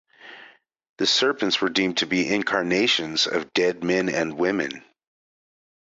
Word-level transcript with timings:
The 0.97 1.05
serpents 1.05 1.61
were 1.61 1.69
deemed 1.69 1.97
to 1.97 2.07
be 2.07 2.27
incarnations 2.33 3.27
of 3.27 3.53
dead 3.53 3.83
men 3.83 4.09
and 4.09 4.33
women. 4.35 4.83